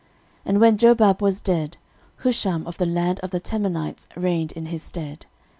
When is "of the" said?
2.65-2.87, 3.19-3.39